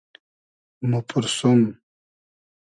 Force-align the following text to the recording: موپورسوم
موپورسوم 0.89 1.61